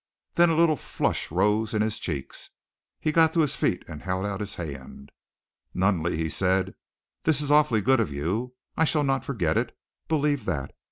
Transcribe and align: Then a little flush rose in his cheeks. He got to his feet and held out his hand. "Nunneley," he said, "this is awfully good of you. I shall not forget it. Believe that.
Then 0.33 0.49
a 0.49 0.55
little 0.55 0.77
flush 0.77 1.29
rose 1.29 1.75
in 1.75 1.83
his 1.83 1.99
cheeks. 1.99 2.49
He 2.99 3.11
got 3.11 3.35
to 3.35 3.41
his 3.41 3.55
feet 3.55 3.83
and 3.87 4.01
held 4.01 4.25
out 4.25 4.39
his 4.39 4.55
hand. 4.55 5.11
"Nunneley," 5.75 6.17
he 6.17 6.27
said, 6.27 6.73
"this 7.21 7.39
is 7.39 7.51
awfully 7.51 7.81
good 7.81 7.99
of 7.99 8.11
you. 8.11 8.55
I 8.75 8.83
shall 8.83 9.03
not 9.03 9.23
forget 9.23 9.59
it. 9.59 9.77
Believe 10.07 10.45
that. 10.45 10.73